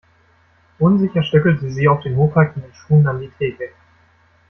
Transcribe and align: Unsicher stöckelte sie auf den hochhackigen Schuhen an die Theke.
Unsicher 0.79 1.21
stöckelte 1.21 1.69
sie 1.69 1.87
auf 1.87 2.01
den 2.01 2.15
hochhackigen 2.15 2.73
Schuhen 2.73 3.05
an 3.05 3.21
die 3.21 3.29
Theke. 3.37 3.69